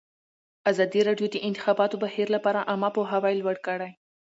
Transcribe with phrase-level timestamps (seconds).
[0.71, 3.91] ازادي راډیو د د انتخاباتو بهیر لپاره عامه پوهاوي لوړ کړی.